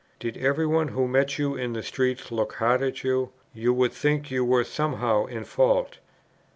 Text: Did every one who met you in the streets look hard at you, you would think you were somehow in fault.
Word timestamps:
Did 0.19 0.35
every 0.37 0.65
one 0.65 0.87
who 0.87 1.07
met 1.07 1.37
you 1.37 1.53
in 1.55 1.73
the 1.73 1.83
streets 1.83 2.31
look 2.31 2.53
hard 2.53 2.81
at 2.81 3.03
you, 3.03 3.29
you 3.53 3.71
would 3.71 3.91
think 3.93 4.31
you 4.31 4.43
were 4.43 4.63
somehow 4.63 5.27
in 5.27 5.43
fault. 5.43 5.99